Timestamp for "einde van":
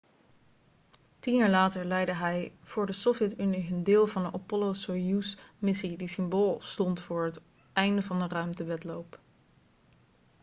7.73-8.19